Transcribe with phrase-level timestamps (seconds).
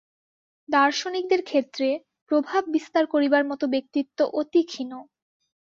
[0.69, 1.87] দার্শনিকদের ক্ষেত্রে
[2.31, 4.91] প্রভাব বিস্তার করিবার মত ব্যক্তিত্ব অতি ক্ষীণ।